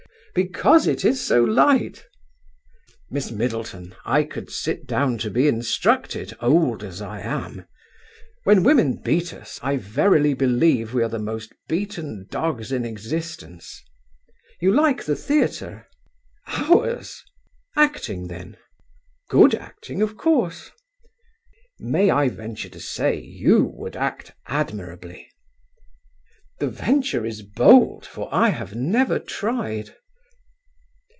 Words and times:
"Because 0.33 0.87
it 0.87 1.03
is 1.03 1.19
so 1.19 1.43
light." 1.43 2.05
"Miss 3.09 3.31
Middleton, 3.31 3.93
I 4.05 4.23
could 4.23 4.49
sit 4.49 4.87
down 4.87 5.17
to 5.17 5.29
be 5.29 5.45
instructed, 5.49 6.33
old 6.39 6.85
as 6.85 7.01
I 7.01 7.19
am. 7.19 7.65
When 8.45 8.63
women 8.63 8.93
beat 9.03 9.33
us, 9.33 9.59
I 9.61 9.75
verily 9.75 10.33
believe 10.33 10.93
we 10.93 11.03
are 11.03 11.09
the 11.09 11.19
most 11.19 11.51
beaten 11.67 12.27
dogs 12.31 12.71
in 12.71 12.85
existence. 12.85 13.83
You 14.61 14.71
like 14.73 15.03
the 15.03 15.17
theatre?" 15.17 15.85
"Ours?" 16.47 17.25
"Acting, 17.75 18.29
then." 18.29 18.55
"Good 19.29 19.53
acting, 19.53 20.01
of 20.01 20.15
course." 20.15 20.71
"May 21.77 22.09
I 22.09 22.29
venture 22.29 22.69
to 22.69 22.79
say 22.79 23.19
you 23.19 23.65
would 23.75 23.97
act 23.97 24.31
admirably?" 24.47 25.27
"The 26.61 26.69
venture 26.69 27.25
is 27.25 27.41
bold, 27.41 28.05
for 28.05 28.33
I 28.33 28.47
have 28.51 28.73
never 28.75 29.19
tried." 29.19 29.93